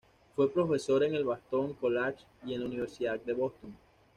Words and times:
Fue 0.35 0.51
profesor 0.51 1.03
en 1.03 1.13
el 1.13 1.23
Boston 1.23 1.73
College 1.75 2.23
y 2.47 2.55
en 2.55 2.61
la 2.61 2.65
Universidad 2.65 3.19
de 3.19 3.33
Boston. 3.33 3.75